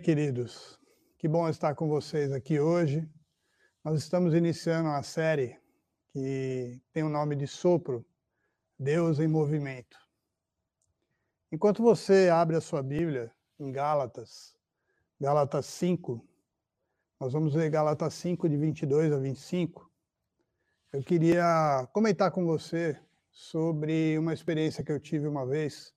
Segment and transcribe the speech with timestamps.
[0.00, 0.78] Queridos.
[1.18, 3.08] Que bom estar com vocês aqui hoje.
[3.82, 5.58] Nós estamos iniciando uma série
[6.12, 8.06] que tem o nome de Sopro,
[8.78, 9.98] Deus em Movimento.
[11.50, 14.56] Enquanto você abre a sua Bíblia em Gálatas,
[15.20, 16.24] Gálatas 5,
[17.18, 19.90] nós vamos ler Gálatas 5, de 22 a 25.
[20.92, 22.96] Eu queria comentar com você
[23.30, 25.92] sobre uma experiência que eu tive uma vez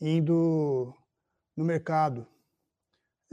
[0.00, 0.94] indo
[1.56, 2.26] no mercado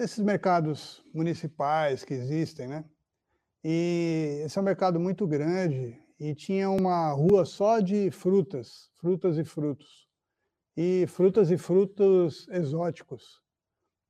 [0.03, 2.83] esses mercados municipais que existem, né?
[3.63, 9.37] E esse é um mercado muito grande e tinha uma rua só de frutas, frutas
[9.37, 10.09] e frutos.
[10.75, 13.41] E frutas e frutos exóticos,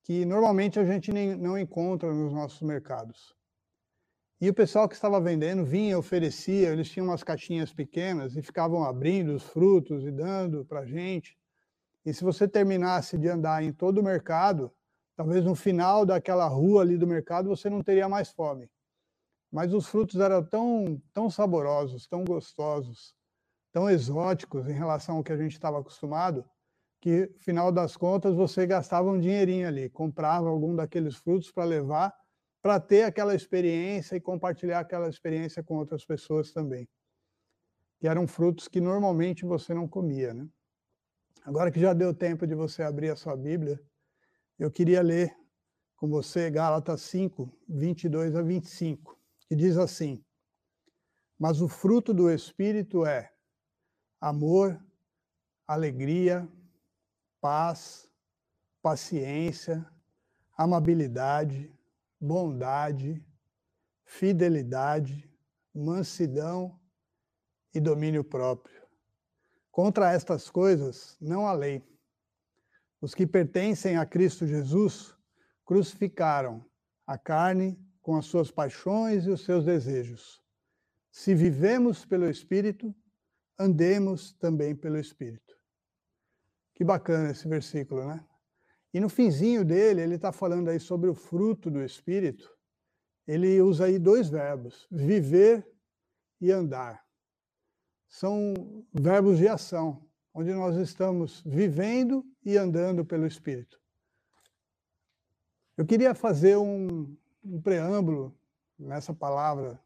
[0.04, 3.36] que normalmente a gente nem, não encontra nos nossos mercados.
[4.40, 8.84] E o pessoal que estava vendendo vinha, oferecia, eles tinham umas caixinhas pequenas e ficavam
[8.84, 11.38] abrindo os frutos e dando para a gente.
[12.06, 14.72] E se você terminasse de andar em todo o mercado,
[15.16, 18.70] Talvez no final daquela rua ali do mercado você não teria mais fome.
[19.52, 23.14] Mas os frutos eram tão, tão saborosos, tão gostosos,
[23.72, 26.46] tão exóticos em relação ao que a gente estava acostumado,
[27.02, 32.14] que, final das contas, você gastava um dinheirinho ali, comprava algum daqueles frutos para levar,
[32.62, 36.88] para ter aquela experiência e compartilhar aquela experiência com outras pessoas também.
[38.00, 40.48] Que eram frutos que normalmente você não comia, né?
[41.44, 43.82] Agora que já deu tempo de você abrir a sua Bíblia,
[44.62, 45.36] eu queria ler
[45.96, 50.24] com você Gálatas 5, 22 a 25, que diz assim:
[51.40, 53.34] Mas o fruto do Espírito é
[54.20, 54.80] amor,
[55.66, 56.48] alegria,
[57.42, 58.08] paz,
[58.84, 59.84] paciência,
[60.56, 61.74] amabilidade,
[62.20, 63.26] bondade,
[64.06, 65.28] fidelidade,
[65.74, 66.80] mansidão
[67.74, 68.80] e domínio próprio.
[69.72, 71.91] Contra estas coisas não há lei.
[73.02, 75.16] Os que pertencem a Cristo Jesus
[75.66, 76.64] crucificaram
[77.08, 80.40] a carne com as suas paixões e os seus desejos.
[81.12, 82.96] Se vivemos pelo Espírito,
[83.58, 85.56] andemos também pelo Espírito.
[86.76, 88.26] Que bacana esse versículo, né?
[88.94, 92.50] E no finzinho dele, ele está falando aí sobre o fruto do Espírito.
[93.26, 95.68] Ele usa aí dois verbos, viver
[96.40, 97.04] e andar.
[98.08, 103.80] São verbos de ação onde nós estamos vivendo e andando pelo Espírito.
[105.78, 108.38] Eu queria fazer um, um preâmbulo
[108.78, 109.80] nessa palavra,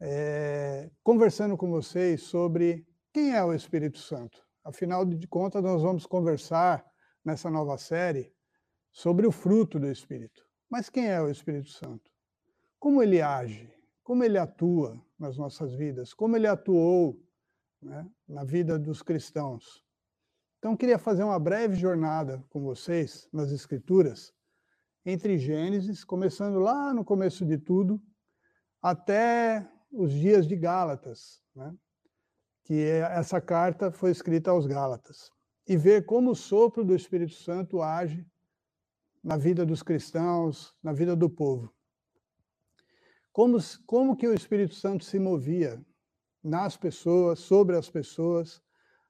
[0.00, 4.44] é, conversando com vocês sobre quem é o Espírito Santo.
[4.64, 6.84] Afinal de contas, nós vamos conversar
[7.24, 8.32] nessa nova série
[8.92, 10.44] sobre o fruto do Espírito.
[10.68, 12.10] Mas quem é o Espírito Santo?
[12.78, 13.72] Como ele age?
[14.02, 16.12] Como ele atua nas nossas vidas?
[16.12, 17.18] Como ele atuou
[17.84, 19.84] né, na vida dos cristãos.
[20.58, 24.32] Então, queria fazer uma breve jornada com vocês nas Escrituras,
[25.04, 28.00] entre Gênesis, começando lá no começo de tudo,
[28.80, 31.74] até os dias de Gálatas, né?
[32.64, 35.30] que é, essa carta foi escrita aos Gálatas,
[35.68, 38.26] e ver como o sopro do Espírito Santo age
[39.22, 41.74] na vida dos cristãos, na vida do povo.
[43.30, 45.84] Como, como que o Espírito Santo se movia
[46.44, 48.62] nas pessoas, sobre as pessoas,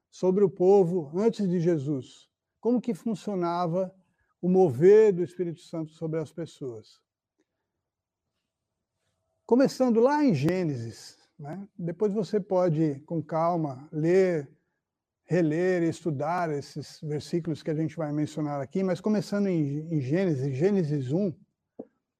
[0.09, 2.29] sobre o povo antes de Jesus.
[2.61, 3.93] Como que funcionava
[4.41, 7.01] o mover do Espírito Santo sobre as pessoas?
[9.45, 11.67] Começando lá em Gênesis, né?
[11.77, 14.49] depois você pode, com calma, ler,
[15.25, 20.55] reler estudar esses versículos que a gente vai mencionar aqui, mas começando em, em Gênesis,
[20.55, 21.33] Gênesis 1,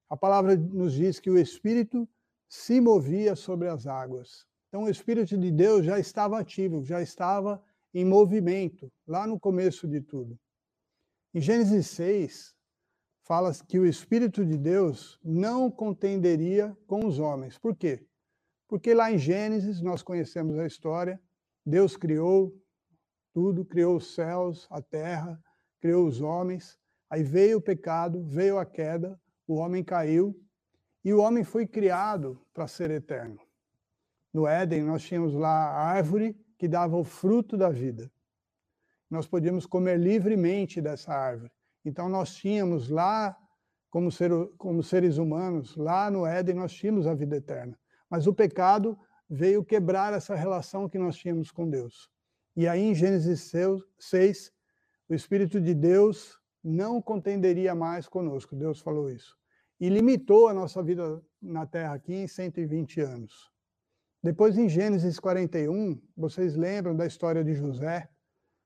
[0.08, 2.08] a palavra nos diz que o Espírito
[2.48, 4.46] se movia sobre as águas.
[4.68, 7.62] Então, o Espírito de Deus já estava ativo, já estava
[7.94, 10.38] em movimento, lá no começo de tudo.
[11.32, 12.54] Em Gênesis 6,
[13.22, 17.58] fala que o Espírito de Deus não contenderia com os homens.
[17.58, 18.06] Por quê?
[18.68, 21.20] Porque lá em Gênesis, nós conhecemos a história,
[21.64, 22.54] Deus criou
[23.32, 25.40] tudo, criou os céus, a terra,
[25.80, 26.78] criou os homens,
[27.08, 30.34] aí veio o pecado, veio a queda, o homem caiu,
[31.04, 33.45] e o homem foi criado para ser eterno.
[34.36, 38.12] No Éden, nós tínhamos lá a árvore que dava o fruto da vida.
[39.08, 41.50] Nós podíamos comer livremente dessa árvore.
[41.82, 43.34] Então, nós tínhamos lá,
[43.88, 47.78] como, ser, como seres humanos, lá no Éden, nós tínhamos a vida eterna.
[48.10, 52.10] Mas o pecado veio quebrar essa relação que nós tínhamos com Deus.
[52.54, 53.50] E aí, em Gênesis
[53.98, 54.52] 6,
[55.08, 58.54] o Espírito de Deus não contenderia mais conosco.
[58.54, 59.34] Deus falou isso.
[59.80, 63.55] E limitou a nossa vida na Terra aqui em 120 anos.
[64.26, 68.10] Depois, em Gênesis 41, vocês lembram da história de José?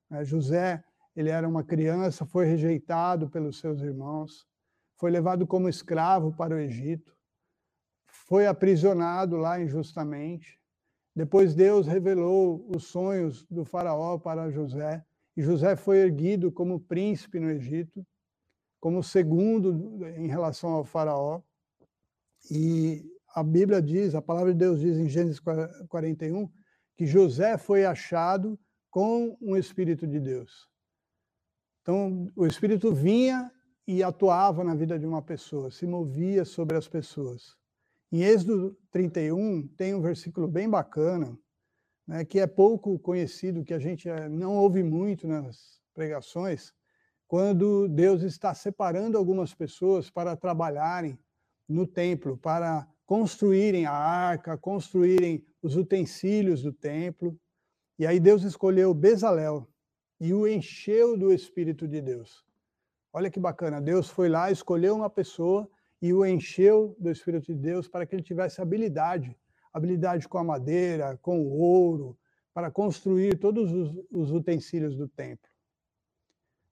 [0.09, 0.25] Né?
[0.25, 0.83] José,
[1.15, 4.49] ele era uma criança, foi rejeitado pelos seus irmãos,
[4.97, 7.15] foi levado como escravo para o Egito,
[8.07, 10.59] foi aprisionado lá injustamente.
[11.15, 15.05] Depois Deus revelou os sonhos do faraó para José,
[15.37, 18.03] e José foi erguido como príncipe no Egito,
[18.81, 21.43] como segundo em relação ao faraó.
[22.51, 23.05] E
[23.35, 25.41] a Bíblia diz, a palavra de Deus diz em Gênesis
[25.89, 26.51] 41,
[26.97, 28.59] que José foi achado
[28.91, 30.69] com um Espírito de Deus.
[31.83, 33.51] Então, o Espírito vinha
[33.87, 37.57] e atuava na vida de uma pessoa, se movia sobre as pessoas.
[38.13, 41.39] Em Êxodo 31, tem um versículo bem bacana,
[42.07, 46.73] né, que é pouco conhecido, que a gente eh, não ouve muito nas pregações,
[47.29, 51.17] quando Deus está separando algumas pessoas para trabalharem
[51.69, 57.37] no templo, para construírem a arca, construírem os utensílios do templo.
[57.99, 59.69] E aí Deus escolheu Bezalel
[60.21, 62.47] e o encheu do Espírito de Deus.
[63.13, 65.69] Olha que bacana, Deus foi lá, escolheu uma pessoa
[66.01, 69.37] e o encheu do Espírito de Deus para que ele tivesse habilidade,
[69.73, 72.17] habilidade com a madeira, com o ouro,
[72.55, 75.51] para construir todos os, os utensílios do templo.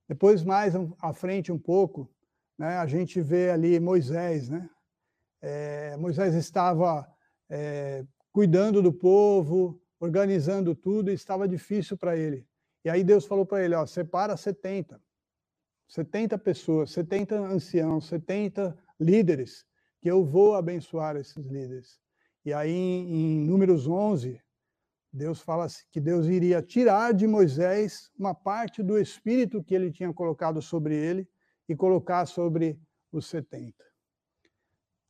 [0.07, 2.09] Depois, mais à frente um pouco,
[2.57, 4.49] né, a gente vê ali Moisés.
[4.49, 4.71] Né?
[5.41, 7.07] É, Moisés estava
[7.49, 12.47] é, cuidando do povo, organizando tudo, e estava difícil para ele.
[12.85, 15.01] E aí Deus falou para ele, ó, separa 70.
[15.89, 19.65] 70 pessoas, 70 anciãos, 70 líderes,
[20.01, 21.99] que eu vou abençoar esses líderes.
[22.45, 24.41] E aí em, em Números 11,
[25.13, 30.13] Deus fala que Deus iria tirar de Moisés uma parte do espírito que ele tinha
[30.13, 31.29] colocado sobre ele
[31.69, 32.79] e colocar sobre
[33.11, 33.75] os 70.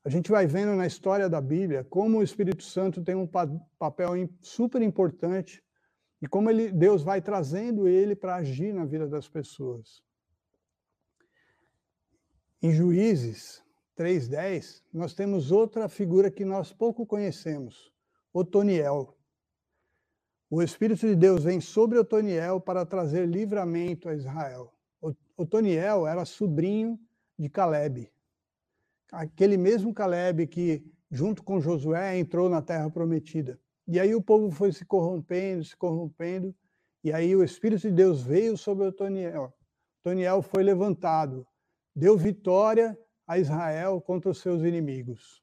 [0.04, 4.12] A gente vai vendo na história da Bíblia como o Espírito Santo tem um papel
[4.40, 5.62] super importante
[6.20, 10.02] e como ele, Deus vai trazendo ele para agir na vida das pessoas.
[12.60, 13.62] Em Juízes
[13.96, 17.92] 3:10, nós temos outra figura que nós pouco conhecemos,
[18.32, 19.16] Otoniel.
[20.50, 24.72] O Espírito de Deus vem sobre Otoniel para trazer livramento a Israel.
[25.36, 26.98] Otoniel era sobrinho
[27.38, 28.10] de Caleb.
[29.10, 33.58] Aquele mesmo Caleb que, junto com Josué, entrou na terra prometida.
[33.86, 36.54] E aí o povo foi se corrompendo, se corrompendo,
[37.02, 39.54] e aí o Espírito de Deus veio sobre Otoniel.
[40.00, 41.46] Otoniel foi levantado,
[41.94, 45.42] deu vitória a Israel contra os seus inimigos.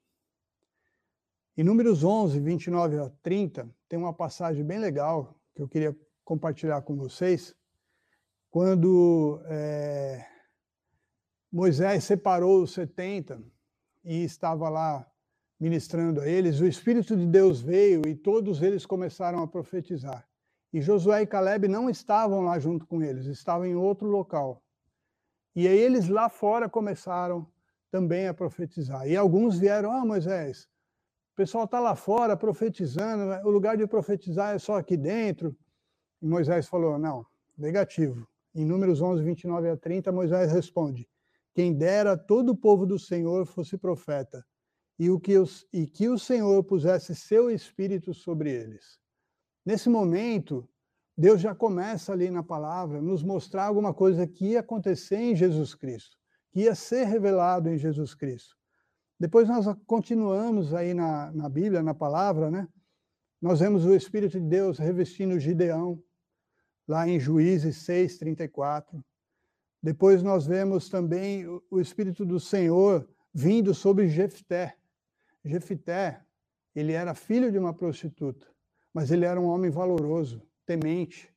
[1.58, 6.82] Em Números 11, 29 a 30, tem uma passagem bem legal que eu queria compartilhar
[6.82, 7.56] com vocês.
[8.50, 10.26] Quando é,
[11.52, 13.42] Moisés separou os 70
[14.06, 15.06] e estava lá
[15.60, 20.28] ministrando a eles, o Espírito de Deus veio e todos eles começaram a profetizar.
[20.72, 24.62] E Josué e Caleb não estavam lá junto com eles, estavam em outro local.
[25.56, 27.48] E aí eles lá fora começaram
[27.90, 29.08] também a profetizar.
[29.08, 30.68] E alguns vieram, ah, Moisés,
[31.32, 33.42] o pessoal está lá fora profetizando, né?
[33.44, 35.56] o lugar de profetizar é só aqui dentro.
[36.22, 37.26] E Moisés falou: não,
[37.58, 38.28] negativo.
[38.54, 41.08] Em Números 11, 29 a 30, Moisés responde:
[41.56, 44.46] Quem dera todo o povo do Senhor fosse profeta,
[45.00, 49.00] e, o que, os, e que o Senhor pusesse seu espírito sobre eles.
[49.66, 50.70] Nesse momento,
[51.18, 55.74] Deus já começa ali na palavra nos mostrar alguma coisa que ia acontecer em Jesus
[55.74, 56.18] Cristo,
[56.52, 58.56] que ia ser revelado em Jesus Cristo.
[59.18, 62.68] Depois nós continuamos aí na, na Bíblia, na palavra, né?
[63.42, 66.02] Nós vemos o Espírito de Deus revestindo Gideão,
[66.86, 69.04] lá em Juízes 6, 34.
[69.86, 74.76] Depois nós vemos também o Espírito do Senhor vindo sobre Jefté.
[75.44, 76.24] Jefté,
[76.74, 78.48] ele era filho de uma prostituta,
[78.92, 81.32] mas ele era um homem valoroso, temente.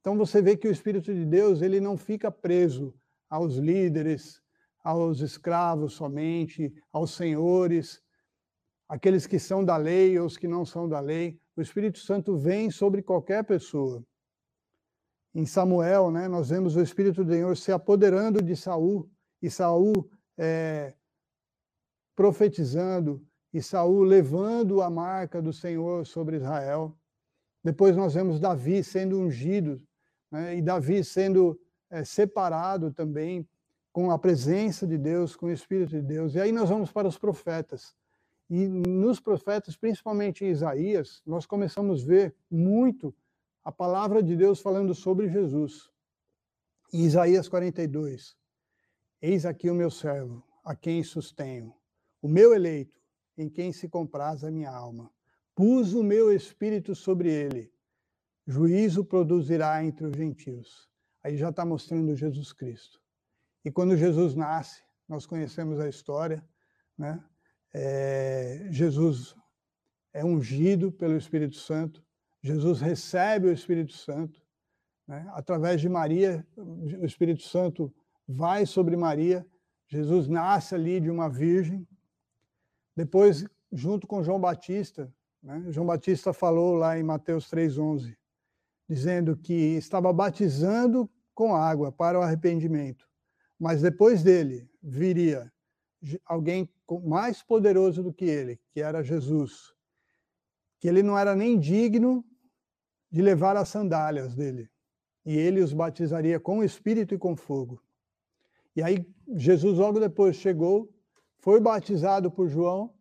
[0.00, 2.92] Então você vê que o Espírito de Deus, ele não fica preso
[3.30, 4.42] aos líderes,
[4.82, 8.02] aos escravos somente, aos senhores,
[8.88, 11.40] aqueles que são da lei ou os que não são da lei.
[11.54, 14.04] O Espírito Santo vem sobre qualquer pessoa.
[15.38, 19.08] Em Samuel, né, nós vemos o Espírito do Senhor se apoderando de Saul
[19.40, 20.94] e Saul é,
[22.16, 26.92] profetizando e Saul levando a marca do Senhor sobre Israel.
[27.62, 29.80] Depois nós vemos Davi sendo ungido
[30.28, 31.56] né, e Davi sendo
[31.88, 33.48] é, separado também
[33.92, 36.34] com a presença de Deus, com o Espírito de Deus.
[36.34, 37.94] E aí nós vamos para os profetas.
[38.50, 43.14] E nos profetas, principalmente Isaías, nós começamos a ver muito
[43.68, 45.90] a palavra de Deus falando sobre Jesus.
[46.90, 48.34] Em Isaías 42,
[49.20, 51.74] Eis aqui o meu servo, a quem sustenho,
[52.22, 52.98] o meu eleito,
[53.36, 55.12] em quem se compraz a minha alma.
[55.54, 57.70] Pus o meu espírito sobre ele.
[58.46, 60.88] Juízo produzirá entre os gentios.
[61.22, 62.98] Aí já está mostrando Jesus Cristo.
[63.62, 66.42] E quando Jesus nasce, nós conhecemos a história,
[66.96, 67.22] né?
[67.74, 69.36] É, Jesus
[70.14, 72.02] é ungido pelo Espírito Santo,
[72.42, 74.40] Jesus recebe o Espírito Santo,
[75.06, 75.28] né?
[75.32, 77.92] através de Maria, o Espírito Santo
[78.26, 79.46] vai sobre Maria,
[79.88, 81.86] Jesus nasce ali de uma virgem,
[82.94, 85.64] depois, junto com João Batista, né?
[85.70, 88.16] João Batista falou lá em Mateus 3,11,
[88.88, 93.08] dizendo que estava batizando com água para o arrependimento,
[93.58, 95.52] mas depois dele viria
[96.24, 96.68] alguém
[97.04, 99.74] mais poderoso do que ele, que era Jesus,
[100.80, 102.24] que ele não era nem digno
[103.10, 104.68] de levar as sandálias dele,
[105.24, 107.82] e ele os batizaria com o Espírito e com fogo.
[108.74, 110.92] E aí Jesus logo depois chegou,
[111.38, 112.94] foi batizado por João,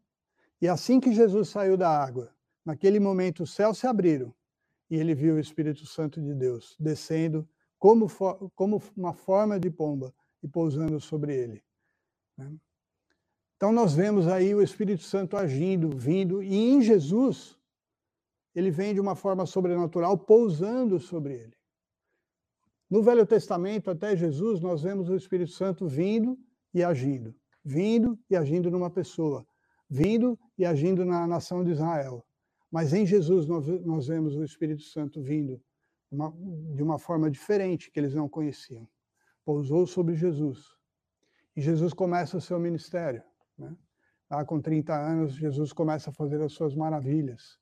[0.61, 2.33] e assim que Jesus saiu da água,
[2.65, 4.33] naquele momento os céus se abriram
[4.89, 7.47] e ele viu o Espírito Santo de Deus descendo
[7.77, 8.07] como,
[8.55, 11.63] como uma forma de pomba e pousando sobre ele.
[12.37, 12.51] Né?
[13.55, 17.56] Então nós vemos aí o Espírito Santo agindo, vindo, e em Jesus
[18.57, 21.53] ele vem de uma forma sobrenatural, pousando sobre ele.
[22.89, 26.35] No Velho Testamento, até Jesus, nós vemos o Espírito Santo vindo
[26.73, 29.45] e agindo, vindo e agindo numa pessoa,
[29.87, 32.25] vindo e agindo na nação de Israel.
[32.71, 35.61] Mas em Jesus nós, nós vemos o Espírito Santo vindo
[36.73, 38.89] de uma forma diferente que eles não conheciam.
[39.45, 40.65] Pousou sobre Jesus.
[41.55, 43.21] E Jesus começa o seu ministério.
[43.55, 43.71] Né?
[44.27, 47.59] Lá com 30 anos, Jesus começa a fazer as suas maravilhas.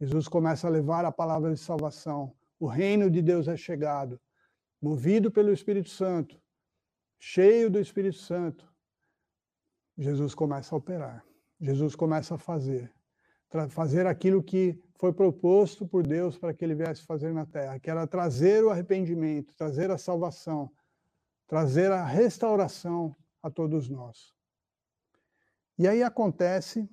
[0.00, 2.34] Jesus começa a levar a palavra de salvação.
[2.58, 4.20] O reino de Deus é chegado.
[4.80, 6.40] Movido pelo Espírito Santo,
[7.18, 8.72] cheio do Espírito Santo,
[9.96, 11.24] Jesus começa a operar.
[11.60, 12.92] Jesus começa a fazer
[13.70, 17.90] fazer aquilo que foi proposto por Deus para que ele viesse fazer na terra, que
[17.90, 20.70] era trazer o arrependimento, trazer a salvação,
[21.46, 24.34] trazer a restauração a todos nós.
[25.78, 26.88] E aí acontece,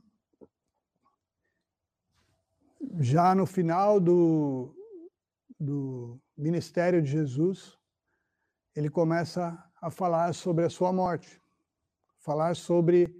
[3.00, 4.76] já no final do,
[5.60, 7.78] do ministério de Jesus,
[8.76, 11.42] ele começa a falar sobre a sua morte,
[12.20, 13.16] falar sobre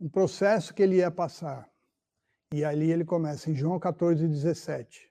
[0.00, 1.68] um processo que ele ia passar.
[2.52, 5.10] E ali ele começa, em João 14, 17.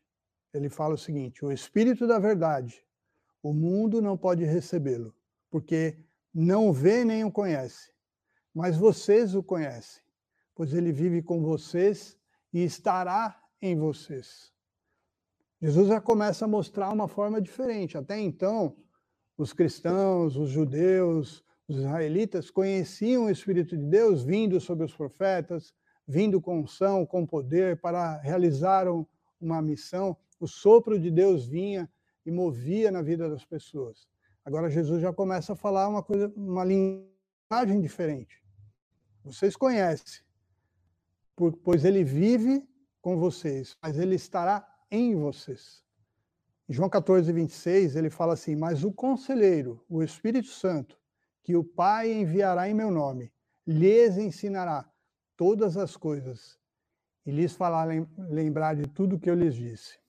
[0.53, 2.85] Ele fala o seguinte: O Espírito da Verdade,
[3.41, 5.13] o mundo não pode recebê-lo,
[5.49, 5.97] porque
[6.33, 7.91] não vê nem o conhece.
[8.53, 10.01] Mas vocês o conhecem,
[10.55, 12.17] pois ele vive com vocês
[12.53, 14.51] e estará em vocês.
[15.61, 17.97] Jesus já começa a mostrar uma forma diferente.
[17.97, 18.75] Até então,
[19.37, 25.73] os cristãos, os judeus, os israelitas conheciam o Espírito de Deus vindo sobre os profetas,
[26.05, 28.85] vindo com unção, com poder, para realizar
[29.39, 30.17] uma missão.
[30.41, 31.89] O sopro de Deus vinha
[32.25, 34.09] e movia na vida das pessoas.
[34.43, 38.43] Agora Jesus já começa a falar uma coisa, uma linguagem diferente.
[39.23, 40.21] Vocês conhecem,
[41.63, 42.67] pois ele vive
[43.03, 45.83] com vocês, mas ele estará em vocês.
[46.69, 50.97] Em João 14, 26, ele fala assim: Mas o conselheiro, o Espírito Santo,
[51.43, 53.31] que o Pai enviará em meu nome,
[53.67, 54.89] lhes ensinará
[55.35, 56.57] todas as coisas
[57.25, 59.99] e lhes falar, lembrar de tudo que eu lhes disse.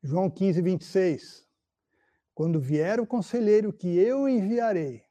[0.00, 1.48] João 15, 26.
[2.32, 5.02] Quando vier o conselheiro que eu enviarei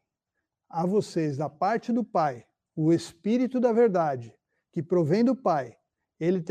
[0.69, 4.33] a vocês da parte do Pai, o Espírito da Verdade,
[4.71, 5.77] que provém do Pai,
[6.19, 6.43] ele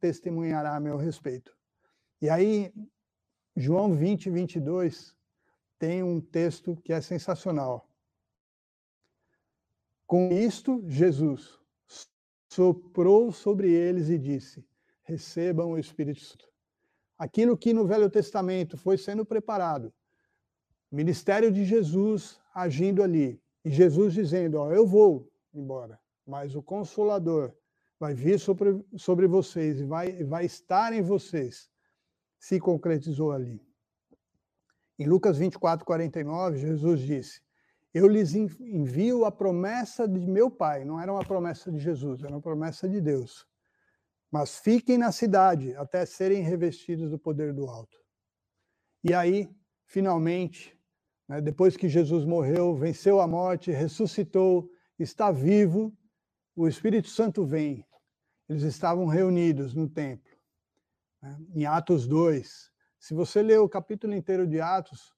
[0.00, 1.56] testemunhará a meu respeito.
[2.20, 2.72] E aí,
[3.56, 5.14] João 20, 22,
[5.78, 7.88] tem um texto que é sensacional.
[10.06, 11.58] Com isto, Jesus,
[12.48, 14.64] soprou sobre eles e disse:
[15.02, 16.48] Recebam o Espírito Santo.
[17.18, 19.92] Aquilo que no Velho Testamento foi sendo preparado,
[20.90, 27.54] ministério de Jesus agindo ali, e Jesus dizendo: Ó, eu vou embora, mas o Consolador
[28.02, 31.70] vai vir sobre, sobre vocês e vai, vai estar em vocês,
[32.36, 33.64] se concretizou ali.
[34.98, 37.40] Em Lucas 24, 49, Jesus disse:
[37.94, 40.84] eu lhes envio a promessa de meu Pai.
[40.84, 43.46] Não era uma promessa de Jesus, era uma promessa de Deus.
[44.32, 47.96] Mas fiquem na cidade até serem revestidos do poder do alto.
[49.04, 49.48] E aí,
[49.84, 50.76] finalmente,
[51.28, 54.68] né, depois que Jesus morreu, venceu a morte, ressuscitou,
[54.98, 55.96] está vivo,
[56.56, 57.86] o Espírito Santo vem.
[58.52, 60.30] Eles estavam reunidos no templo.
[61.22, 62.70] Né, em Atos 2.
[62.98, 65.14] Se você ler o capítulo inteiro de Atos,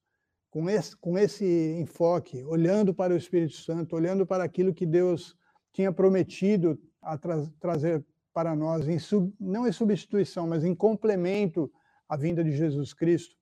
[0.50, 1.45] com esse, com esse
[1.81, 5.37] enfoque, olhando para o Espírito Santo, olhando para aquilo que Deus
[5.73, 11.73] tinha prometido a tra trazer para nós, em sub, não em substituição, mas em complemento
[12.09, 13.37] à vinda de Jesus Cristo,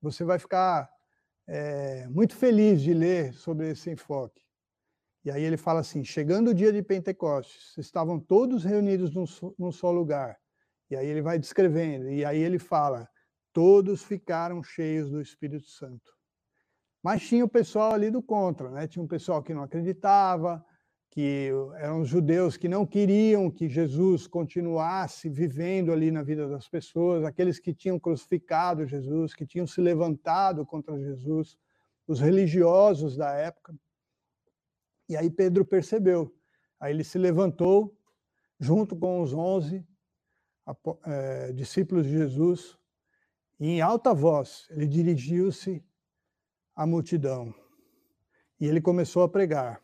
[0.00, 0.90] você vai ficar
[1.46, 4.42] é, muito feliz de ler sobre esse enfoque.
[5.24, 9.24] E aí ele fala assim: chegando o dia de Pentecostes, estavam todos reunidos num,
[9.58, 10.38] num só lugar.
[10.90, 13.08] E aí ele vai descrevendo, e aí ele fala:
[13.52, 16.12] todos ficaram cheios do Espírito Santo.
[17.02, 18.86] Mas tinha o pessoal ali do contra, né?
[18.86, 20.64] Tinha um pessoal que não acreditava,
[21.10, 26.68] que eram os judeus que não queriam que Jesus continuasse vivendo ali na vida das
[26.68, 31.58] pessoas, aqueles que tinham crucificado Jesus, que tinham se levantado contra Jesus,
[32.06, 33.74] os religiosos da época.
[35.10, 36.32] E aí Pedro percebeu.
[36.78, 37.98] Aí ele se levantou,
[38.60, 39.84] junto com os onze
[41.04, 42.78] é, discípulos de Jesus,
[43.58, 45.84] e em alta voz ele dirigiu-se
[46.76, 47.52] à multidão.
[48.60, 49.82] E ele começou a pregar.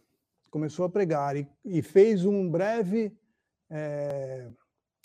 [0.48, 3.12] Começou a pregar e, e fez um breve
[3.68, 4.48] é,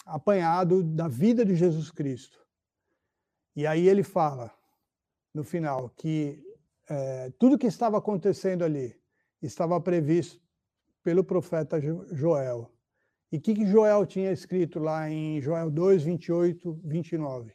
[0.06, 2.46] apanhado da vida de Jesus Cristo.
[3.56, 4.54] E aí ele fala,
[5.34, 6.46] no final, que
[6.88, 9.01] é, tudo que estava acontecendo ali
[9.42, 10.42] estava previsto
[11.04, 11.80] pelo profeta
[12.12, 12.72] Joel.
[13.32, 17.54] E o que, que Joel tinha escrito lá em Joel 2, 28, 29?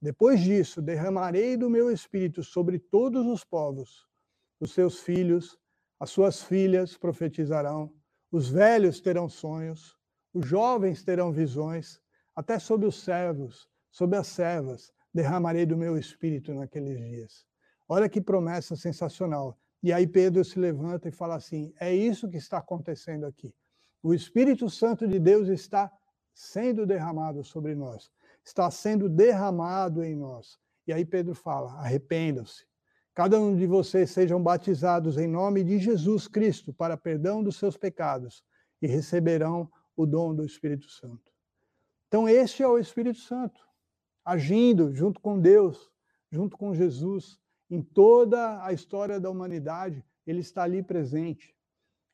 [0.00, 4.06] Depois disso, derramarei do meu espírito sobre todos os povos.
[4.60, 5.58] Os seus filhos,
[5.98, 7.92] as suas filhas profetizarão,
[8.30, 9.96] os velhos terão sonhos,
[10.34, 12.00] os jovens terão visões,
[12.34, 17.46] até sobre os servos, sobre as servas, derramarei do meu espírito naqueles dias.
[17.88, 19.58] Olha que promessa sensacional.
[19.82, 23.54] E aí Pedro se levanta e fala assim: é isso que está acontecendo aqui.
[24.02, 25.92] O Espírito Santo de Deus está
[26.34, 28.10] sendo derramado sobre nós,
[28.44, 30.58] está sendo derramado em nós.
[30.86, 32.66] E aí Pedro fala: arrependam-se.
[33.14, 37.74] Cada um de vocês sejam batizados em nome de Jesus Cristo para perdão dos seus
[37.74, 38.44] pecados
[38.82, 41.32] e receberão o dom do Espírito Santo.
[42.08, 43.66] Então, este é o Espírito Santo,
[44.24, 45.90] agindo junto com Deus,
[46.30, 51.54] junto com Jesus, em toda a história da humanidade, ele está ali presente.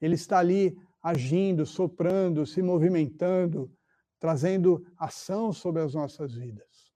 [0.01, 3.71] Ele está ali agindo, soprando, se movimentando,
[4.19, 6.93] trazendo ação sobre as nossas vidas.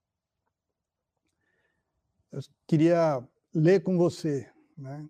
[2.31, 5.07] Eu queria ler com você, né?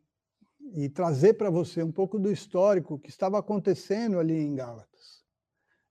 [0.73, 5.25] E trazer para você um pouco do histórico que estava acontecendo ali em Gálatas.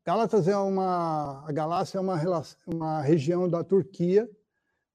[0.05, 2.17] Gálatas é uma, a Galácia é uma,
[2.67, 4.31] uma região da Turquia,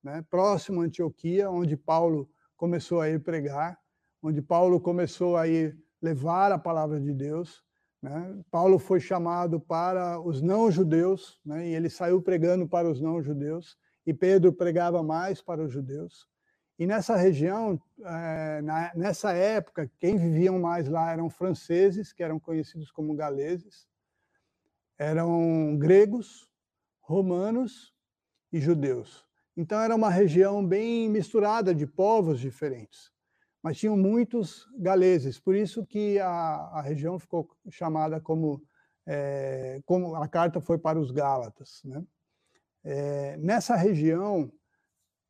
[0.01, 2.30] né, próximo a Antioquia, onde Paulo
[2.61, 3.75] começou a ir pregar,
[4.21, 7.65] onde Paulo começou a ir levar a palavra de Deus.
[7.99, 8.39] Né?
[8.51, 11.67] Paulo foi chamado para os não-judeus, né?
[11.67, 16.29] e ele saiu pregando para os não-judeus, e Pedro pregava mais para os judeus.
[16.77, 22.39] E nessa região, é, na, nessa época, quem viviam mais lá eram franceses, que eram
[22.39, 23.87] conhecidos como galeses,
[24.99, 26.47] eram gregos,
[26.99, 27.91] romanos
[28.53, 29.30] e judeus.
[29.55, 33.11] Então era uma região bem misturada de povos diferentes,
[33.61, 38.63] mas tinham muitos galeses, por isso que a, a região ficou chamada como,
[39.05, 41.81] é, como a carta foi para os Gálatas.
[41.83, 42.03] Né?
[42.83, 44.51] É, nessa região,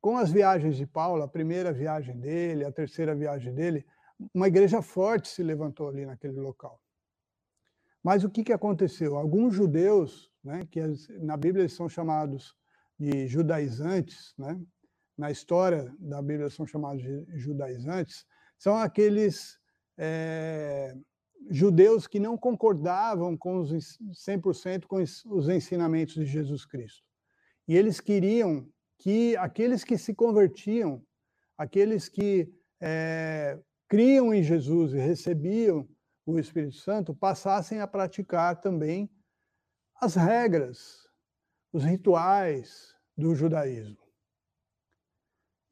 [0.00, 3.84] com as viagens de Paulo, a primeira viagem dele, a terceira viagem dele,
[4.32, 6.80] uma igreja forte se levantou ali naquele local.
[8.02, 9.16] Mas o que, que aconteceu?
[9.16, 10.80] Alguns judeus, né, que
[11.20, 12.56] na Bíblia eles são chamados
[13.02, 14.60] de judaizantes, né?
[15.18, 18.24] na história da Bíblia são chamados de judaizantes,
[18.56, 19.58] são aqueles
[19.98, 20.96] é,
[21.50, 27.02] judeus que não concordavam com os 100% com os ensinamentos de Jesus Cristo.
[27.66, 31.04] E eles queriam que aqueles que se convertiam,
[31.58, 35.88] aqueles que é, criam em Jesus e recebiam
[36.24, 39.10] o Espírito Santo, passassem a praticar também
[40.00, 41.01] as regras,
[41.72, 43.98] os rituais, do judaísmo.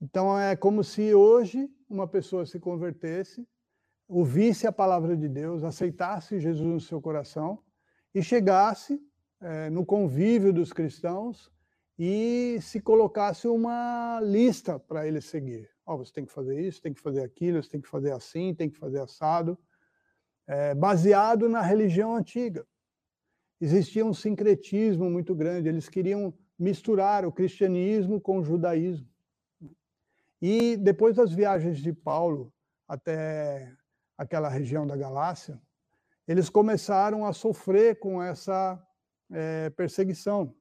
[0.00, 3.46] Então é como se hoje uma pessoa se convertesse,
[4.08, 7.62] ouvisse a palavra de Deus, aceitasse Jesus no seu coração
[8.14, 9.00] e chegasse
[9.40, 11.50] é, no convívio dos cristãos
[11.98, 15.68] e se colocasse uma lista para ele seguir.
[15.84, 18.54] Oh, você tem que fazer isso, tem que fazer aquilo, você tem que fazer assim,
[18.54, 19.58] tem que fazer assado,
[20.46, 22.66] é, baseado na religião antiga.
[23.60, 29.08] Existia um sincretismo muito grande, eles queriam misturar o cristianismo com o judaísmo.
[30.40, 32.52] E depois das viagens de Paulo
[32.88, 33.72] até
[34.16, 35.60] aquela região da Galácia,
[36.26, 38.82] eles começaram a sofrer com essa
[39.30, 40.54] é, perseguição.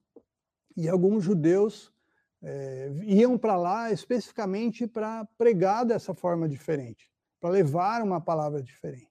[0.75, 1.93] E alguns judeus
[2.41, 9.08] é, iam para lá especificamente para pregar dessa forma diferente, para levar uma palavra diferente.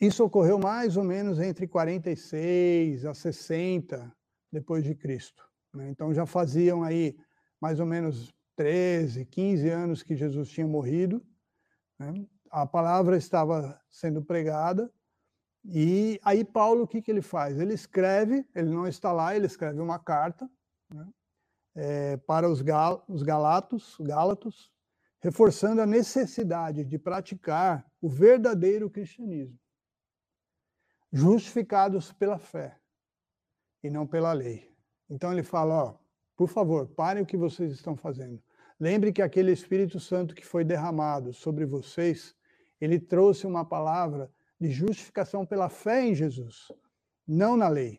[0.00, 4.14] Isso ocorreu mais ou menos entre 46 a 60
[4.52, 5.48] depois de Cristo.
[5.72, 5.88] Né?
[5.90, 7.16] Então já faziam aí
[7.60, 11.24] mais ou menos 13, 15 anos que Jesus tinha morrido,
[11.98, 12.26] né?
[12.50, 14.90] a palavra estava sendo pregada,
[15.68, 17.58] e aí Paulo, o que, que ele faz?
[17.58, 20.48] Ele escreve, ele não está lá, ele escreve uma carta
[20.88, 21.06] né,
[21.74, 24.70] é, para os, gal, os galatos, gálatos,
[25.20, 29.58] reforçando a necessidade de praticar o verdadeiro cristianismo,
[31.16, 32.78] justificados pela fé
[33.82, 34.70] e não pela lei.
[35.08, 35.98] Então ele fala, ó,
[36.36, 38.42] por favor, parem o que vocês estão fazendo.
[38.78, 42.36] Lembre que aquele Espírito Santo que foi derramado sobre vocês,
[42.78, 46.70] ele trouxe uma palavra de justificação pela fé em Jesus,
[47.26, 47.98] não na lei.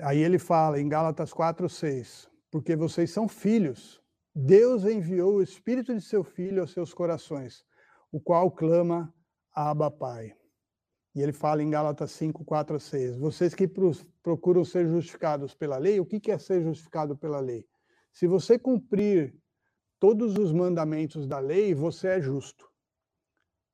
[0.00, 4.00] Aí ele fala em Gálatas 4, 6, porque vocês são filhos.
[4.32, 7.64] Deus enviou o Espírito de seu Filho aos seus corações,
[8.12, 9.12] o qual clama,
[9.52, 10.38] Abba Pai.
[11.18, 13.16] E ele fala em Gálatas 5, 4 a 6.
[13.16, 13.66] Vocês que
[14.22, 17.66] procuram ser justificados pela lei, o que é ser justificado pela lei?
[18.12, 19.36] Se você cumprir
[19.98, 22.70] todos os mandamentos da lei, você é justo.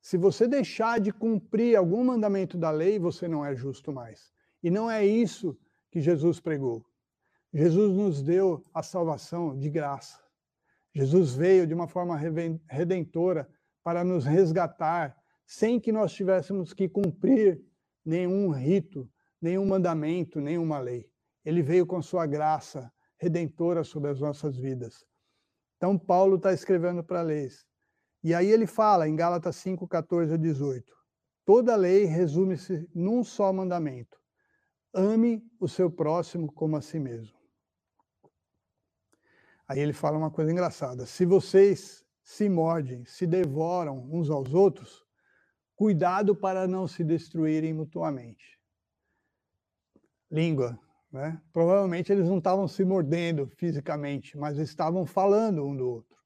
[0.01, 4.33] Se você deixar de cumprir algum mandamento da lei, você não é justo mais.
[4.63, 5.55] E não é isso
[5.91, 6.83] que Jesus pregou.
[7.53, 10.19] Jesus nos deu a salvação de graça.
[10.95, 12.17] Jesus veio de uma forma
[12.67, 13.47] redentora
[13.83, 17.61] para nos resgatar sem que nós tivéssemos que cumprir
[18.03, 19.09] nenhum rito,
[19.41, 21.09] nenhum mandamento, nenhuma lei.
[21.43, 25.05] Ele veio com sua graça redentora sobre as nossas vidas.
[25.77, 27.65] Então, Paulo está escrevendo para leis.
[28.23, 30.91] E aí ele fala em Gálatas 5, 14 a 18:
[31.45, 34.17] toda lei resume-se num só mandamento:
[34.91, 37.37] ame o seu próximo como a si mesmo.
[39.67, 45.04] Aí ele fala uma coisa engraçada: se vocês se mordem, se devoram uns aos outros,
[45.75, 48.59] cuidado para não se destruírem mutuamente.
[50.31, 50.79] Língua,
[51.11, 51.39] né?
[51.53, 56.17] Provavelmente eles não estavam se mordendo fisicamente, mas estavam falando um do outro,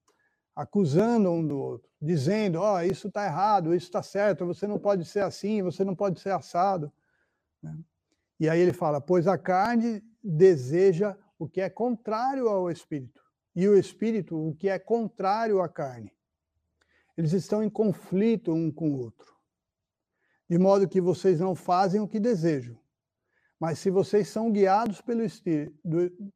[0.56, 4.80] acusando um do outro, dizendo: Ó, oh, isso está errado, isso está certo, você não
[4.80, 6.92] pode ser assim, você não pode ser assado.
[7.62, 7.78] Né?
[8.40, 13.22] E aí ele fala: Pois a carne deseja o que é contrário ao espírito,
[13.56, 16.12] e o espírito o que é contrário à carne.
[17.18, 19.39] Eles estão em conflito um com o outro
[20.50, 22.76] de modo que vocês não fazem o que desejam.
[23.60, 25.78] Mas se vocês são guiados pelo Espírito,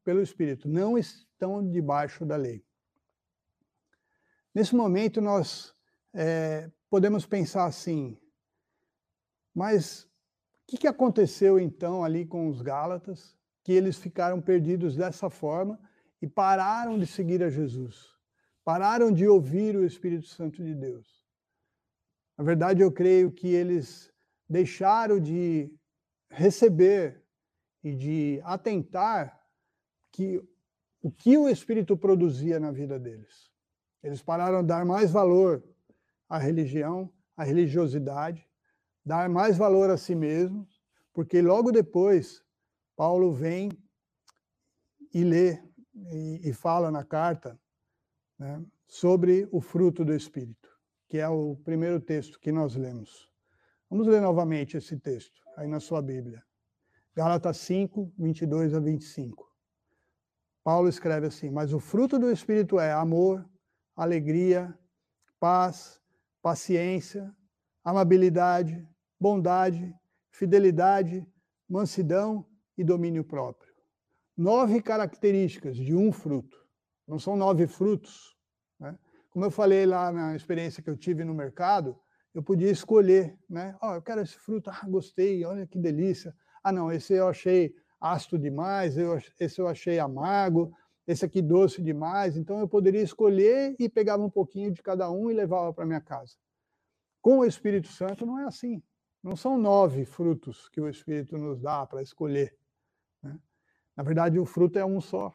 [0.04, 2.64] pelo Espírito não estão debaixo da lei.
[4.54, 5.74] Nesse momento, nós
[6.14, 8.16] é, podemos pensar assim,
[9.56, 10.08] mas o
[10.68, 15.80] que, que aconteceu então ali com os Gálatas, que eles ficaram perdidos dessa forma
[16.22, 18.14] e pararam de seguir a Jesus?
[18.64, 21.23] Pararam de ouvir o Espírito Santo de Deus?
[22.38, 24.12] Na verdade, eu creio que eles
[24.50, 25.72] deixaram de
[26.30, 27.24] receber
[27.84, 29.40] e de atentar
[30.12, 30.42] que
[31.02, 33.52] o que o Espírito produzia na vida deles.
[34.02, 35.64] Eles pararam de dar mais valor
[36.30, 38.48] à religião, à religiosidade,
[39.06, 40.82] dar mais valor a si mesmos,
[41.14, 42.44] porque logo depois
[42.96, 43.70] Paulo vem
[45.14, 45.62] e lê
[46.42, 47.60] e, fala na carta
[48.40, 50.73] né, sobre o fruto do Espírito
[51.14, 53.32] que é o primeiro texto que nós lemos.
[53.88, 56.44] Vamos ler novamente esse texto, aí na sua Bíblia.
[57.16, 59.48] Gálatas 5, 22 a 25.
[60.64, 63.48] Paulo escreve assim: Mas o fruto do Espírito é amor,
[63.96, 64.76] alegria,
[65.40, 66.02] paz,
[66.42, 67.32] paciência,
[67.84, 68.84] amabilidade,
[69.20, 69.96] bondade,
[70.32, 71.24] fidelidade,
[71.70, 72.44] mansidão
[72.76, 73.72] e domínio próprio.
[74.36, 76.58] Nove características de um fruto.
[77.08, 78.36] Não são nove frutos,
[79.34, 82.00] como eu falei lá na experiência que eu tive no mercado,
[82.36, 83.76] eu podia escolher, né?
[83.82, 86.36] Oh, eu quero esse fruto, ah, gostei, olha que delícia.
[86.64, 90.72] Ah, não, esse eu achei ácido demais, eu, esse eu achei amargo,
[91.08, 92.38] esse aqui doce demais.
[92.38, 96.02] Então eu poderia escolher e pegava um pouquinho de cada um e levava para minha
[96.02, 96.36] casa.
[97.20, 98.84] Com o Espírito Santo não é assim.
[99.24, 102.56] Não são nove frutos que o Espírito nos dá para escolher.
[103.24, 103.36] Né?
[103.98, 105.34] Na verdade, o fruto é um só.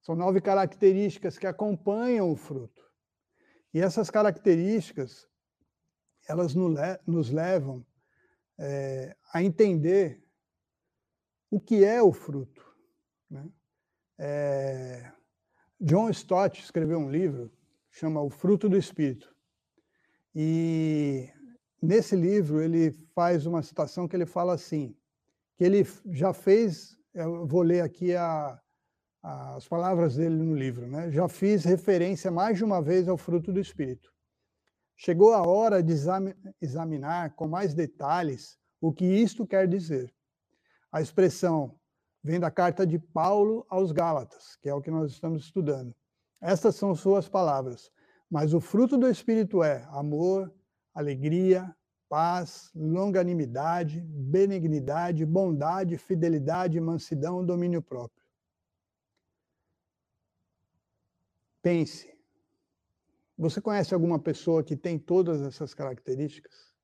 [0.00, 2.83] São nove características que acompanham o fruto.
[3.74, 5.28] E essas características,
[6.28, 7.84] elas nos levam
[8.56, 10.24] é, a entender
[11.50, 12.64] o que é o fruto.
[13.28, 13.46] Né?
[14.16, 15.12] É,
[15.80, 17.52] John Stott escreveu um livro
[17.94, 19.32] chama O Fruto do Espírito.
[20.34, 21.28] E
[21.80, 24.96] nesse livro ele faz uma citação que ele fala assim,
[25.56, 28.60] que ele já fez, eu vou ler aqui a,
[29.26, 31.10] as palavras dele no livro, né?
[31.10, 34.12] Já fiz referência mais de uma vez ao fruto do Espírito.
[34.96, 35.94] Chegou a hora de
[36.60, 40.14] examinar com mais detalhes o que isto quer dizer.
[40.92, 41.74] A expressão
[42.22, 45.94] vem da carta de Paulo aos Gálatas, que é o que nós estamos estudando.
[46.38, 47.90] Estas são suas palavras.
[48.30, 50.52] Mas o fruto do Espírito é amor,
[50.92, 51.74] alegria,
[52.10, 58.23] paz, longanimidade, benignidade, bondade, fidelidade, mansidão, domínio próprio.
[61.64, 62.14] Pense.
[63.38, 66.74] Você conhece alguma pessoa que tem todas essas características?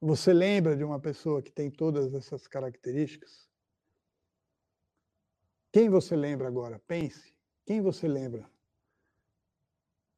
[0.00, 3.48] Você lembra de uma pessoa que tem todas essas características?
[5.70, 6.80] Quem você lembra agora?
[6.88, 7.32] Pense.
[7.64, 8.50] Quem você lembra?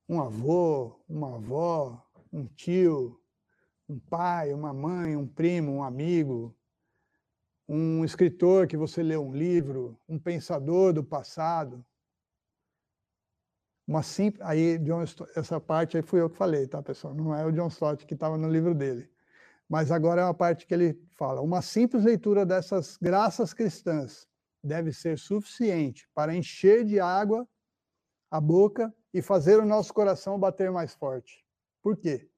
[0.08, 2.02] Um avô, uma avó,
[2.32, 3.20] um tio,
[3.86, 6.56] um pai, uma mãe, um primo, um amigo,
[7.68, 11.84] um escritor que você leu um livro, um pensador do passado.
[13.86, 15.02] Uma simples, aí John,
[15.36, 17.14] essa parte aí fui eu que falei, tá, pessoal?
[17.14, 19.10] Não é o John Stott que estava no livro dele.
[19.68, 21.40] Mas agora é uma parte que ele fala.
[21.40, 24.26] Uma simples leitura dessas graças cristãs
[24.62, 27.46] deve ser suficiente para encher de água
[28.30, 31.44] a boca e fazer o nosso coração bater mais forte.
[31.82, 32.28] Por quê?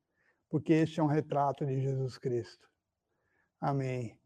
[0.49, 2.69] Porque este é um retrato de Jesus Cristo.
[3.61, 4.19] Amém.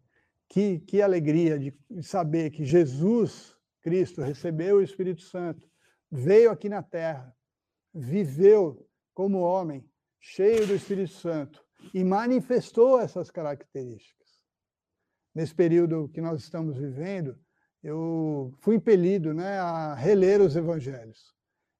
[0.48, 5.69] Que, que alegria de saber que Jesus Cristo recebeu o Espírito Santo,
[6.10, 7.34] veio aqui na terra,
[7.94, 14.28] viveu como homem, cheio do Espírito Santo, e manifestou essas características.
[15.34, 17.38] Nesse período que nós estamos vivendo,
[17.82, 21.34] eu fui impelido né, a reler os evangelhos.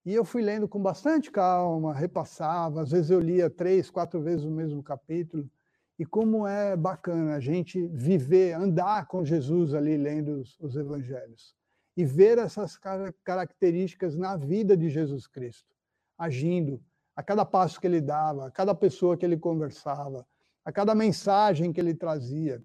[0.05, 4.45] E eu fui lendo com bastante calma, repassava, às vezes eu lia três, quatro vezes
[4.45, 5.51] o mesmo capítulo.
[5.99, 11.55] E como é bacana a gente viver, andar com Jesus ali lendo os, os evangelhos.
[11.97, 12.79] E ver essas
[13.25, 15.75] características na vida de Jesus Cristo,
[16.17, 16.81] agindo,
[17.17, 20.27] a cada passo que ele dava, a cada pessoa que ele conversava,
[20.65, 22.63] a cada mensagem que ele trazia.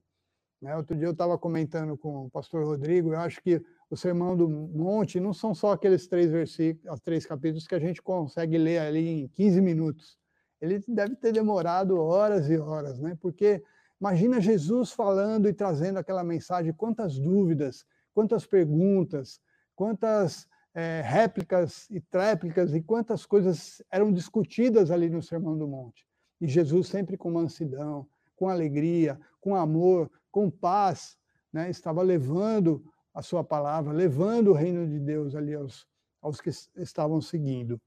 [0.61, 0.75] Né?
[0.75, 4.47] Outro dia eu estava comentando com o pastor Rodrigo, eu acho que o Sermão do
[4.49, 9.07] Monte não são só aqueles três versículos, três capítulos que a gente consegue ler ali
[9.07, 10.17] em 15 minutos.
[10.61, 13.17] Ele deve ter demorado horas e horas, né?
[13.21, 13.61] Porque
[13.99, 19.41] imagina Jesus falando e trazendo aquela mensagem, quantas dúvidas, quantas perguntas,
[19.75, 26.07] quantas é, réplicas e tréplicas e quantas coisas eram discutidas ali no Sermão do Monte.
[26.39, 31.17] E Jesus sempre com mansidão, com alegria, com amor, com paz,
[31.51, 35.85] né, estava levando a sua palavra, levando o reino de Deus ali aos,
[36.21, 37.79] aos que estavam seguindo.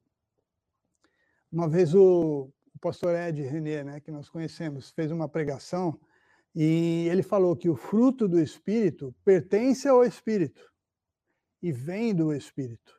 [1.50, 5.98] Uma vez o, o pastor Ed René, né, que nós conhecemos, fez uma pregação
[6.54, 10.72] e ele falou que o fruto do Espírito pertence ao Espírito
[11.62, 12.98] e vem do Espírito.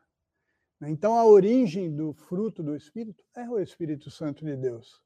[0.81, 5.01] Então, a origem do fruto do Espírito é o Espírito Santo de Deus.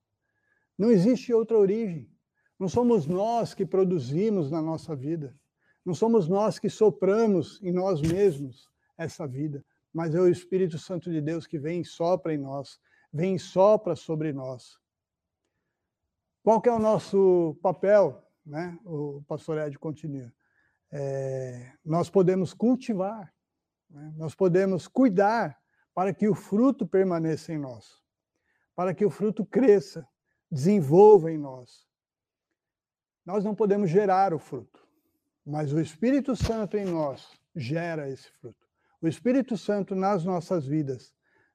[0.78, 2.12] Não existe outra origem.
[2.60, 5.36] Não somos nós que produzimos na nossa vida.
[5.84, 11.12] Não somos nós que sopramos em nós mesmos essa vida, mas é o Espírito Santo
[11.12, 12.80] de Deus que vem e sopra em nós,
[13.12, 14.78] vem e sopra sobre nós.
[16.44, 18.24] Qual que é o nosso papel?
[18.46, 18.78] Né?
[18.86, 20.32] O pastor Ed continua.
[20.92, 23.34] É, nós podemos cultivar
[23.94, 24.12] né?
[24.18, 25.58] Nós podemos cuidar
[25.94, 28.02] para que o fruto permaneça em nós,
[28.76, 30.08] para que o fruto cresça,
[30.52, 31.88] desenvolva em nós.
[33.26, 34.86] Nós não podemos gerar o fruto,
[35.46, 38.68] mas o Espírito Santo em nós gera esse fruto.
[39.00, 41.14] O Espírito Santo nas nossas vidas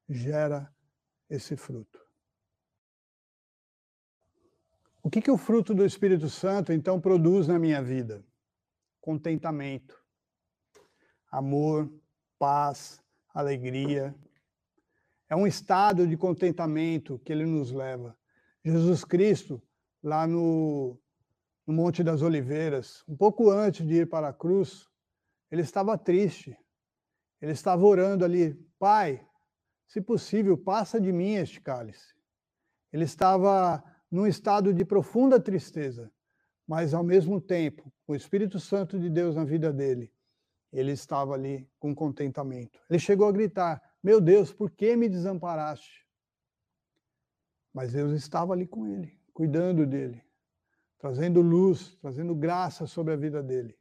[0.09, 0.73] gera
[1.29, 2.08] esse fruto.
[5.09, 8.23] O que, que o fruto do Espírito Santo então produz na minha vida?
[9.01, 9.99] Contentamento,
[11.31, 11.91] amor,
[12.39, 14.15] paz, alegria.
[15.27, 18.15] É um estado de contentamento que ele nos leva.
[18.63, 19.63] Jesus Cristo,
[20.03, 21.01] lá no,
[21.67, 24.91] no Monte das Oliveiras, um pouco antes de ir para a cruz,
[25.51, 26.55] ele estava triste.
[27.41, 29.27] Ele estava orando ali, Pai,
[29.87, 32.15] se possível, passa de mim este cálice.
[32.93, 36.11] Ele estava num estado de profunda tristeza,
[36.67, 40.13] mas ao mesmo tempo, o Espírito Santo de Deus na vida dele
[40.73, 42.79] ele estava ali com contentamento.
[42.89, 46.07] Ele chegou a gritar: Meu Deus, por que me desamparaste?
[47.73, 50.23] Mas Deus estava ali com ele, cuidando dele,
[50.99, 53.77] trazendo luz, trazendo graça sobre a vida dele.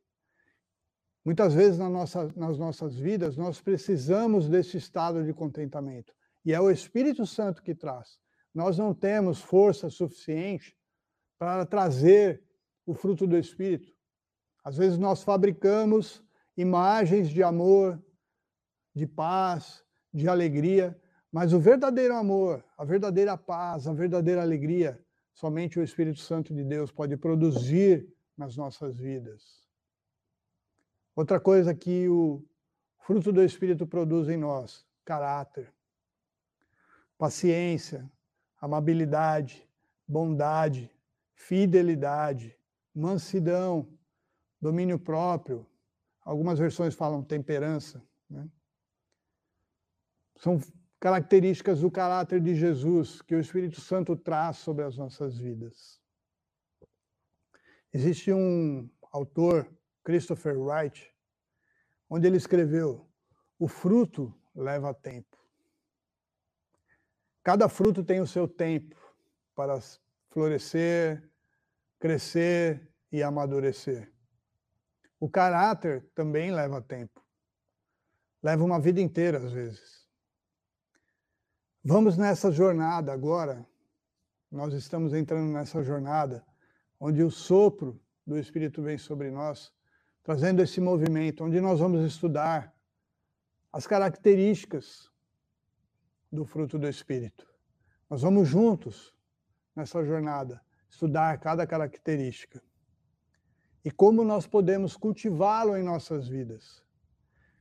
[1.26, 6.14] Muitas vezes na nossa, nas nossas vidas nós precisamos desse estado de contentamento.
[6.46, 8.20] E é o Espírito Santo que traz.
[8.58, 10.76] Nós não temos força suficiente
[11.38, 12.44] para trazer
[12.88, 13.94] o fruto do Espírito.
[14.64, 16.24] Às vezes nós fabricamos
[16.58, 18.04] imagens de amor,
[18.96, 21.00] de paz, de alegria,
[21.32, 25.00] mas o verdadeiro amor, a verdadeira paz, a verdadeira alegria,
[25.36, 29.70] somente o Espírito Santo de Deus pode produzir nas nossas vidas.
[31.16, 32.44] Outra coisa que o
[33.06, 35.72] fruto do Espírito produz em nós, caráter.
[37.20, 38.12] paciência,
[38.60, 39.68] amabilidade,
[40.08, 40.92] bondade,
[41.34, 42.58] fidelidade,
[42.94, 43.88] mansidão,
[44.60, 45.66] domínio próprio.
[46.22, 48.04] Algumas versões falam temperança.
[48.30, 48.50] Né?
[50.38, 50.60] São
[51.00, 56.02] características do caráter de Jesus que o Espírito Santo traz sobre as nossas vidas.
[57.94, 59.72] Existe um autor,
[60.04, 61.14] Christopher Wright,
[62.10, 63.10] onde ele escreveu:
[63.58, 65.37] O fruto leva tempo.
[67.48, 68.94] Cada fruto tem o seu tempo
[69.56, 69.80] para
[70.32, 71.24] florescer,
[71.98, 74.12] crescer e amadurecer.
[75.18, 77.24] O caráter também leva tempo.
[78.44, 80.06] Leva uma vida inteira, às vezes.
[81.82, 83.66] Vamos nessa jornada agora.
[84.52, 86.46] Nós estamos entrando nessa jornada
[87.00, 89.72] onde o sopro do Espírito vem sobre nós,
[90.22, 92.76] trazendo esse movimento, onde nós vamos estudar
[93.72, 95.10] as características
[96.32, 97.48] do fruto do Espírito.
[98.10, 99.14] Nós vamos juntos
[99.76, 102.62] nessa jornada estudar cada característica
[103.84, 106.84] e como nós podemos cultivá-lo em nossas vidas.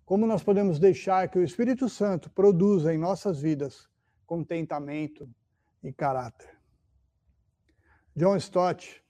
[0.04, 3.88] Como nós podemos deixar que o Espírito Santo produza em nossas vidas
[4.24, 5.28] contentamento
[5.82, 6.56] e caráter.
[8.14, 9.04] John Stott,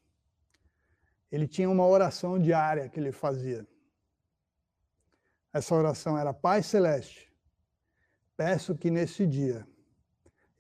[1.31, 3.67] ele tinha uma oração diária que ele fazia.
[5.53, 7.33] Essa oração era: Pai Celeste,
[8.37, 9.67] peço que nesse dia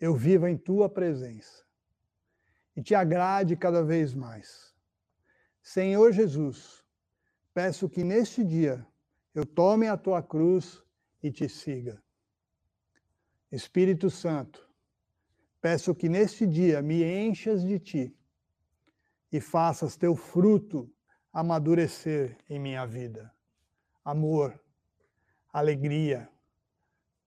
[0.01, 1.65] eu viva em tua presença
[2.75, 4.75] e te agrade cada vez mais.
[5.63, 6.85] Senhor Jesus,
[7.53, 8.87] peço que neste dia
[9.35, 10.83] eu tome a tua cruz
[11.23, 12.03] e te siga.
[13.51, 14.69] Espírito Santo,
[15.61, 18.17] peço que neste dia me enchas de ti
[19.33, 20.91] e faças teu fruto
[21.33, 23.33] amadurecer em minha vida.
[24.05, 24.59] Amor,
[25.53, 26.31] alegria,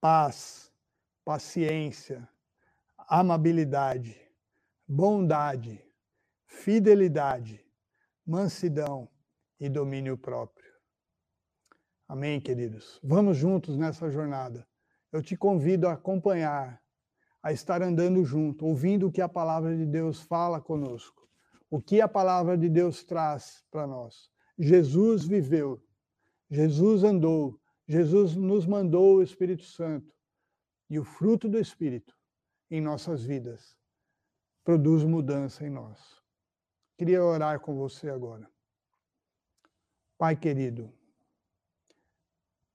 [0.00, 0.72] paz,
[1.24, 2.26] paciência,
[3.08, 4.16] amabilidade,
[4.88, 5.84] bondade,
[6.46, 7.64] fidelidade,
[8.26, 9.08] mansidão
[9.58, 10.70] e domínio próprio.
[12.08, 12.98] Amém, queridos?
[13.04, 14.66] Vamos juntos nessa jornada.
[15.12, 16.82] Eu te convido a acompanhar,
[17.42, 21.28] a estar andando junto, ouvindo o que a palavra de Deus fala conosco,
[21.70, 24.30] o que a palavra de Deus traz para nós.
[24.58, 25.82] Jesus viveu,
[26.50, 27.60] Jesus andou,
[27.90, 30.14] Jesus nos mandou o Espírito Santo.
[30.88, 32.16] E o fruto do Espírito
[32.70, 33.76] em nossas vidas
[34.62, 36.22] produz mudança em nós.
[36.96, 38.48] Queria orar com você agora.
[40.16, 40.92] Pai querido,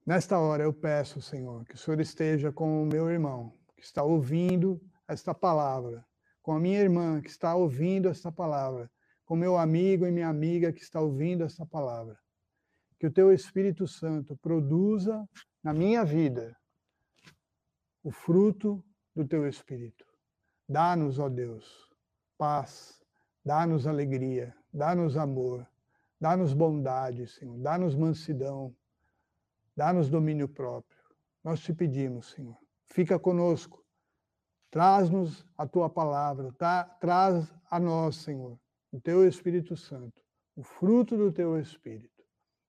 [0.05, 4.03] nesta hora eu peço, Senhor, que o Senhor esteja com o meu irmão que está
[4.03, 6.05] ouvindo esta palavra,
[6.41, 8.91] com a minha irmã que está ouvindo esta palavra,
[9.23, 12.19] com meu amigo e minha amiga que está ouvindo esta palavra.
[13.05, 15.29] Que o teu Espírito Santo produza
[15.63, 16.57] na minha vida
[18.03, 18.83] o fruto
[19.15, 20.03] do teu Espírito.
[20.67, 21.87] Dá-nos, ó Deus,
[22.35, 22.99] paz,
[23.45, 25.69] dá-nos alegria, dá-nos amor,
[26.19, 28.75] dá-nos bondade, Senhor, dá-nos mansidão,
[29.77, 30.99] dá-nos domínio próprio.
[31.43, 33.85] Nós te pedimos, Senhor, fica conosco,
[34.71, 36.85] traz-nos a tua palavra, tá?
[36.99, 38.59] traz a nós, Senhor,
[38.91, 40.19] o teu Espírito Santo,
[40.55, 42.14] o fruto do teu Espírito.